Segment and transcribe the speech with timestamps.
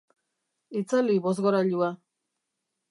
[0.79, 1.93] Itzali bozgorailua.